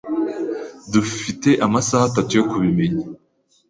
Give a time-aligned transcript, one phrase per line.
[0.91, 3.05] Dufite amasaha atatu yo kubimenya.